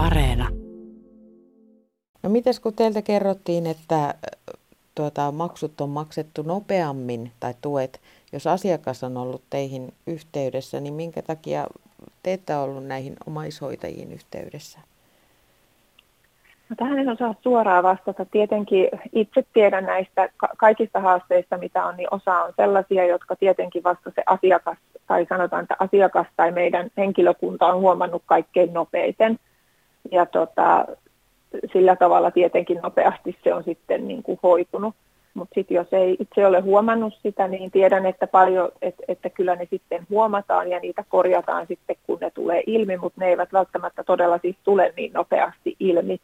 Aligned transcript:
Areena. 0.00 0.48
No 2.22 2.30
mites 2.30 2.60
kun 2.60 2.74
teiltä 2.74 3.02
kerrottiin, 3.02 3.66
että 3.66 4.14
tuota, 4.94 5.32
maksut 5.32 5.80
on 5.80 5.88
maksettu 5.88 6.42
nopeammin 6.42 7.30
tai 7.40 7.54
tuet, 7.60 8.00
jos 8.32 8.46
asiakas 8.46 9.04
on 9.04 9.16
ollut 9.16 9.42
teihin 9.50 9.92
yhteydessä, 10.06 10.80
niin 10.80 10.94
minkä 10.94 11.22
takia 11.22 11.66
te 12.22 12.32
ette 12.32 12.56
ollut 12.56 12.86
näihin 12.86 13.16
omaishoitajiin 13.26 14.12
yhteydessä? 14.12 14.78
No, 16.68 16.76
tähän 16.76 16.98
en 16.98 17.08
osaa 17.08 17.34
suoraan 17.42 17.84
vastata. 17.84 18.24
Tietenkin 18.24 18.88
itse 19.12 19.44
tiedän 19.52 19.84
näistä 19.84 20.28
kaikista 20.56 21.00
haasteista, 21.00 21.58
mitä 21.58 21.84
on, 21.84 21.96
niin 21.96 22.08
osa 22.10 22.44
on 22.44 22.52
sellaisia, 22.56 23.06
jotka 23.06 23.36
tietenkin 23.36 23.82
vasta 23.84 24.12
se 24.14 24.22
asiakas, 24.26 24.78
tai 25.06 25.26
sanotaan, 25.28 25.62
että 25.62 25.76
asiakas 25.78 26.26
tai 26.36 26.52
meidän 26.52 26.90
henkilökunta 26.96 27.66
on 27.66 27.80
huomannut 27.80 28.22
kaikkein 28.26 28.72
nopeiten. 28.72 29.38
Ja 30.10 30.26
tota, 30.26 30.84
sillä 31.72 31.96
tavalla 31.96 32.30
tietenkin 32.30 32.80
nopeasti 32.82 33.36
se 33.44 33.54
on 33.54 33.64
sitten 33.64 34.08
niin 34.08 34.22
kuin 34.22 34.38
hoitunut. 34.42 34.94
Mutta 35.34 35.54
sitten 35.54 35.74
jos 35.74 35.92
ei 35.92 36.16
itse 36.20 36.46
ole 36.46 36.60
huomannut 36.60 37.14
sitä, 37.22 37.48
niin 37.48 37.70
tiedän, 37.70 38.06
että 38.06 38.26
paljon, 38.26 38.72
että, 38.82 39.02
että 39.08 39.30
kyllä 39.30 39.56
ne 39.56 39.66
sitten 39.70 40.06
huomataan 40.10 40.70
ja 40.70 40.80
niitä 40.80 41.04
korjataan 41.08 41.66
sitten, 41.66 41.96
kun 42.06 42.18
ne 42.20 42.30
tulee 42.30 42.62
ilmi, 42.66 42.96
mutta 42.96 43.20
ne 43.20 43.28
eivät 43.28 43.52
välttämättä 43.52 44.04
todella 44.04 44.38
siis 44.38 44.56
tule 44.64 44.92
niin 44.96 45.12
nopeasti 45.12 45.76
ilmi 45.80 46.20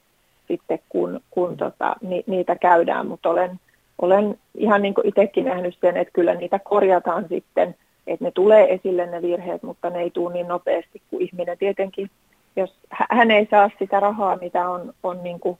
sitten, 0.49 0.79
kun, 0.89 1.21
kun 1.31 1.57
tota, 1.57 1.97
ni, 2.01 2.25
niitä 2.27 2.57
käydään. 2.57 3.07
Mutta 3.07 3.31
olen, 3.31 3.61
olen 4.03 4.39
ihan 4.55 4.83
niin 4.83 4.95
kuin 4.95 5.09
itsekin 5.09 5.45
nähnyt 5.45 5.79
sen, 5.81 5.97
että 5.97 6.13
kyllä 6.13 6.35
niitä 6.35 6.59
korjataan 6.59 7.27
sitten, 7.29 7.75
että 8.07 8.25
ne 8.25 8.31
tulee 8.31 8.75
esille 8.75 9.07
ne 9.07 9.23
virheet, 9.23 9.63
mutta 9.63 9.91
ne 9.91 10.01
ei 10.01 10.11
tule 10.11 10.33
niin 10.33 10.49
nopeasti 10.49 11.03
kuin 11.11 11.23
ihminen 11.23 11.59
tietenkin. 11.59 12.11
Jos 12.57 12.75
hän 12.91 13.31
ei 13.31 13.49
saa 13.51 13.71
sitä 13.79 14.01
rahaa, 14.01 14.37
mitä 14.37 14.71
on, 14.71 14.95
on 15.03 15.23
niin 15.23 15.41
kuin 15.41 15.59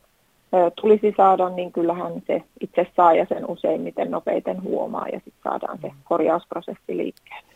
tulisi 0.81 1.15
saada, 1.17 1.49
niin 1.49 1.73
kyllähän 1.73 2.23
se 2.27 2.43
itse 2.61 2.87
saa 2.97 3.15
ja 3.15 3.27
sen 3.29 3.51
useimmiten 3.51 4.11
nopeiten 4.11 4.63
huomaa 4.63 5.09
ja 5.09 5.21
sitten 5.25 5.43
saadaan 5.45 5.79
se 5.83 5.91
korjausprosessi 6.05 6.97
liikkeelle. 6.97 7.49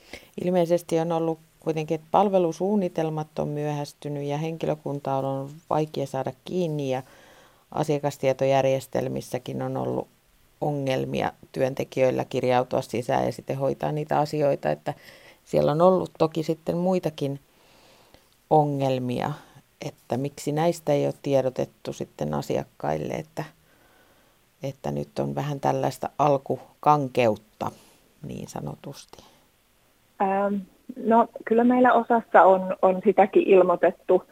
Ilmeisesti 0.44 1.00
on 1.00 1.12
ollut 1.12 1.38
kuitenkin, 1.60 1.94
että 1.94 2.06
palvelusuunnitelmat 2.10 3.38
on 3.38 3.48
myöhästynyt 3.48 4.22
ja 4.22 4.38
henkilökunta 4.38 5.14
on 5.14 5.24
ollut 5.24 5.50
vaikea 5.70 6.06
saada 6.06 6.32
kiinni 6.44 6.90
ja 6.90 7.02
asiakastietojärjestelmissäkin 7.72 9.62
on 9.62 9.76
ollut 9.76 10.08
ongelmia 10.60 11.32
työntekijöillä 11.52 12.24
kirjautua 12.24 12.82
sisään 12.82 13.26
ja 13.26 13.32
sitten 13.32 13.58
hoitaa 13.58 13.92
niitä 13.92 14.18
asioita, 14.18 14.70
että 14.70 14.94
siellä 15.44 15.72
on 15.72 15.82
ollut 15.82 16.10
toki 16.18 16.42
sitten 16.42 16.76
muitakin 16.76 17.40
ongelmia 18.50 19.32
että 19.86 20.16
miksi 20.16 20.52
näistä 20.52 20.92
ei 20.92 21.06
ole 21.06 21.14
tiedotettu 21.22 21.92
sitten 21.92 22.34
asiakkaille, 22.34 23.14
että, 23.14 23.44
että 24.62 24.90
nyt 24.90 25.18
on 25.18 25.34
vähän 25.34 25.60
tällaista 25.60 26.10
alkukankeutta 26.18 27.70
niin 28.28 28.48
sanotusti? 28.48 29.24
Ähm, 30.22 30.54
no 31.04 31.28
kyllä 31.44 31.64
meillä 31.64 31.92
osassa 31.92 32.42
on, 32.42 32.76
on 32.82 33.00
sitäkin 33.04 33.42
ilmoitettu, 33.46 34.22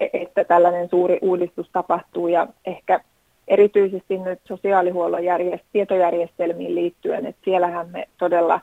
e, 0.00 0.06
että 0.12 0.44
tällainen 0.44 0.88
suuri 0.88 1.18
uudistus 1.22 1.70
tapahtuu 1.72 2.28
ja 2.28 2.46
ehkä 2.64 3.00
erityisesti 3.48 4.18
nyt 4.18 4.40
sosiaalihuollon 4.44 5.24
järjest- 5.24 5.66
tietojärjestelmiin 5.72 6.74
liittyen, 6.74 7.26
että 7.26 7.42
siellähän 7.44 7.88
me 7.88 8.08
todella 8.18 8.60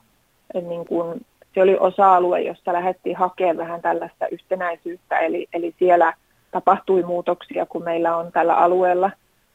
niin 0.54 0.86
kuin, 0.86 1.26
se 1.54 1.62
oli 1.62 1.78
osa-alue, 1.80 2.42
jossa 2.42 2.74
lähdettiin 2.74 3.16
hakemaan 3.16 3.58
vähän 3.58 3.82
tällaista 3.82 4.28
yhtenäisyyttä, 4.28 5.20
eli, 5.20 5.48
eli 5.54 5.76
siellä– 5.80 6.14
tapahtui 6.52 7.04
muutoksia, 7.04 7.66
kun 7.66 7.84
meillä 7.84 8.18
on 8.18 8.32
tällä 8.32 8.56
alueella, 8.56 9.12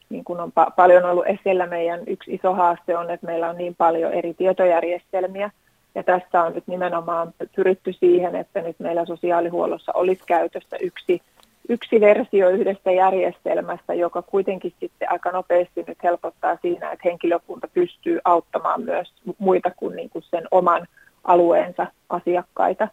niin 0.08 0.24
kuin 0.24 0.40
on 0.40 0.52
pa- 0.60 0.72
paljon 0.76 1.04
ollut 1.04 1.26
esillä, 1.26 1.66
meidän 1.66 2.00
yksi 2.06 2.34
iso 2.34 2.54
haaste 2.54 2.96
on, 2.98 3.10
että 3.10 3.26
meillä 3.26 3.50
on 3.50 3.56
niin 3.56 3.74
paljon 3.74 4.12
eri 4.12 4.34
tietojärjestelmiä, 4.34 5.50
ja 5.94 6.02
tässä 6.02 6.42
on 6.42 6.54
nyt 6.54 6.66
nimenomaan 6.66 7.32
pyritty 7.56 7.92
siihen, 7.92 8.36
että 8.36 8.62
nyt 8.62 8.76
meillä 8.78 9.06
sosiaalihuollossa 9.06 9.92
olisi 9.94 10.22
käytössä 10.26 10.76
yksi, 10.80 11.22
yksi 11.68 12.00
versio 12.00 12.48
yhdestä 12.48 12.90
järjestelmästä, 12.90 13.94
joka 13.94 14.22
kuitenkin 14.22 14.72
sitten 14.80 15.12
aika 15.12 15.30
nopeasti 15.30 15.84
nyt 15.86 15.98
helpottaa 16.02 16.58
siinä, 16.62 16.90
että 16.90 17.08
henkilökunta 17.08 17.68
pystyy 17.68 18.18
auttamaan 18.24 18.82
myös 18.82 19.12
muita 19.38 19.70
kuin, 19.76 19.96
niin 19.96 20.10
kuin 20.10 20.22
sen 20.22 20.44
oman 20.50 20.86
alueensa 21.24 21.86
asiakkaita. 22.08 22.88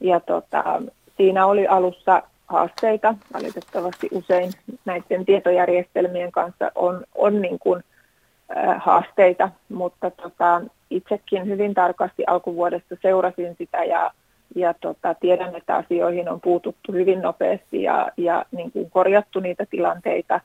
Ja 0.00 0.20
tota, 0.20 0.82
siinä 1.16 1.46
oli 1.46 1.66
alussa 1.66 2.22
haasteita. 2.46 3.14
Valitettavasti 3.32 4.08
usein 4.12 4.52
näiden 4.84 5.24
tietojärjestelmien 5.24 6.32
kanssa 6.32 6.72
on, 6.74 7.04
on 7.14 7.42
niin 7.42 7.58
kuin, 7.58 7.82
äh, 8.56 8.82
haasteita, 8.82 9.50
mutta 9.68 10.10
tota, 10.10 10.60
itsekin 10.90 11.46
hyvin 11.46 11.74
tarkasti 11.74 12.24
alkuvuodesta 12.26 12.96
seurasin 13.02 13.54
sitä 13.58 13.84
ja, 13.84 14.10
ja 14.54 14.74
tota, 14.80 15.14
tiedän, 15.14 15.56
että 15.56 15.76
asioihin 15.76 16.28
on 16.28 16.40
puututtu 16.40 16.92
hyvin 16.92 17.22
nopeasti 17.22 17.82
ja, 17.82 18.08
ja 18.16 18.44
niin 18.52 18.72
kuin 18.72 18.90
korjattu 18.90 19.40
niitä 19.40 19.66
tilanteita, 19.70 20.40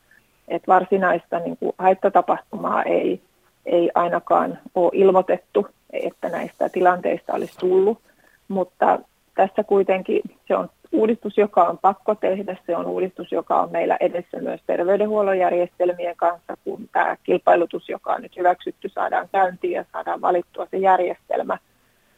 että 0.48 0.68
varsinaista 0.68 1.40
niin 1.40 1.58
kuin 1.58 1.74
haittatapahtumaa 1.78 2.84
ei, 2.84 3.22
ei 3.66 3.92
ainakaan 3.96 4.60
ole 4.76 4.92
ilmoitettu, 4.94 5.68
että 6.04 6.30
näistä 6.30 6.70
tilanteista 6.70 7.34
olisi 7.34 7.58
tullut, 7.60 8.00
mutta 8.48 9.00
tässä 9.36 9.64
kuitenkin 9.64 10.22
se 10.48 10.56
on 10.56 10.70
uudistus, 10.92 11.38
joka 11.38 11.64
on 11.64 11.78
pakko 11.78 12.16
tehdä. 12.16 12.58
Se 12.66 12.78
on 12.78 12.86
uudistus, 12.86 13.32
joka 13.32 13.62
on 13.62 13.72
meillä 13.72 13.98
edessä 14.00 14.38
myös 14.42 14.62
terveydenhuollon 14.68 15.38
järjestelmien 15.38 16.16
kanssa, 16.16 16.58
kun 16.64 16.90
tämä 16.92 17.18
kilpailutus, 17.24 17.90
joka 17.90 18.14
on 18.14 18.22
nyt 18.22 18.38
hyväksytty, 18.38 18.90
saadaan 18.90 19.30
käyntiin 19.32 19.74
ja 19.74 19.86
saadaan 19.92 20.22
valittua 20.22 20.68
se 20.72 20.78
järjestelmä. 20.78 21.58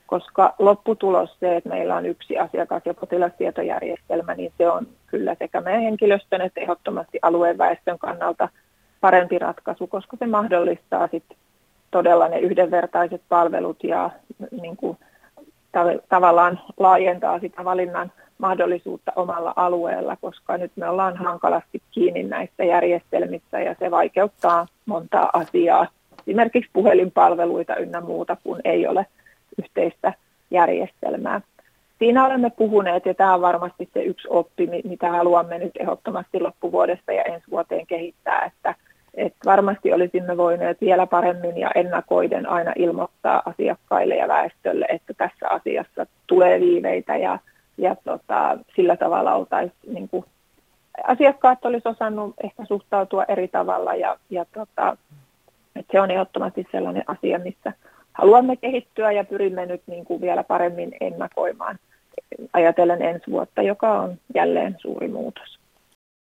Koska 0.08 0.56
lopputulos 0.59 1.40
se, 1.40 1.56
että 1.56 1.70
meillä 1.70 1.96
on 1.96 2.06
yksi 2.06 2.38
asiakas- 2.38 2.86
ja 2.86 2.94
potilastietojärjestelmä, 2.94 4.34
niin 4.36 4.54
se 4.58 4.70
on 4.70 4.88
kyllä 5.08 5.36
sekä 5.40 5.62
meidän 5.62 5.82
henkilöstön 5.82 6.42
että 6.42 6.62
ehdottomasti 6.62 7.20
alueen 7.22 7.58
väestön 7.58 8.00
kannalta 8.00 8.50
parempi 9.02 9.40
ratkaisu, 9.40 9.88
koska 9.88 10.18
se 10.18 10.28
mahdollistaa 10.28 11.08
sitten 11.08 11.38
todella 11.97 12.28
ne 12.28 12.40
yhdenvertaiset 12.40 13.22
palvelut 13.30 13.84
ja 13.84 14.09
niin 14.62 14.78
kuin, 14.78 14.97
tavallaan 16.09 16.59
laajentaa 16.78 17.40
sitä 17.40 17.66
valinnan 17.66 18.12
mahdollisuutta 18.38 19.12
omalla 19.16 19.53
alueella, 19.56 20.18
koska 20.22 20.58
nyt 20.58 20.72
me 20.75 20.90
ollaan 20.90 21.18
hankalasti 21.18 21.81
kiinni 21.91 22.24
näistä 22.24 22.63
järjestelmistä 22.63 23.59
ja 23.59 23.75
se 23.80 23.91
vaikeuttaa 23.91 24.68
montaa 24.85 25.30
asiaa, 25.34 25.88
esimerkiksi 26.19 26.69
puhelinpalveluita 26.74 27.75
ynnä 27.75 28.02
muuta, 28.02 28.38
kun 28.44 28.62
ei 28.66 28.88
ole 28.88 29.06
yhteistä 29.59 30.14
järjestelmää. 30.52 31.41
Siinä 32.00 32.25
olemme 32.25 32.50
puhuneet 32.50 33.06
ja 33.06 33.14
tämä 33.14 33.34
on 33.34 33.41
varmasti 33.41 33.90
se 33.94 34.03
yksi 34.03 34.28
oppi, 34.31 34.68
mitä 34.84 35.12
haluamme 35.12 35.58
nyt 35.58 35.72
ehdottomasti 35.79 36.40
loppuvuodesta 36.40 37.12
ja 37.12 37.24
ensi 37.24 37.52
vuoteen 37.52 37.88
kehittää, 37.88 38.46
että, 38.46 38.75
että 39.17 39.38
varmasti 39.45 39.94
olisimme 39.94 40.38
voineet 40.38 40.81
vielä 40.81 41.07
paremmin 41.07 41.57
ja 41.57 41.72
ennakoiden 41.75 42.50
aina 42.50 42.73
ilmoittaa 42.75 43.41
asiakkaille 43.45 44.16
ja 44.16 44.28
väestölle, 44.28 44.85
että 44.89 45.13
tässä 45.13 45.50
asiassa 45.50 46.05
tulee 46.28 46.59
viiveitä 46.59 47.17
ja 47.17 47.39
ja 47.78 47.95
tota, 48.03 48.57
sillä 48.75 48.97
tavalla 48.97 49.35
oltaisiin 49.35 49.94
niin 49.94 50.09
kuin, 50.09 50.25
asiakkaat 51.07 51.66
olisi 51.66 51.89
osannut 51.89 52.33
ehkä 52.44 52.66
suhtautua 52.66 53.25
eri 53.28 53.47
tavalla 53.47 53.95
ja, 53.95 54.17
ja 54.29 54.45
tota, 54.53 54.97
että 55.75 55.91
se 55.91 56.01
on 56.01 56.11
ehdottomasti 56.11 56.67
sellainen 56.72 57.03
asia, 57.07 57.39
missä 57.39 57.73
haluamme 58.13 58.55
kehittyä 58.55 59.11
ja 59.11 59.23
pyrimme 59.23 59.66
nyt 59.66 59.81
niin 59.88 60.05
kuin 60.05 60.22
vielä 60.22 60.44
paremmin 60.44 60.95
ennakoimaan 61.01 61.79
ajatellen 62.53 63.01
ensi 63.01 63.31
vuotta, 63.31 63.61
joka 63.61 63.99
on 63.99 64.17
jälleen 64.35 64.75
suuri 64.79 65.07
muutos. 65.07 65.56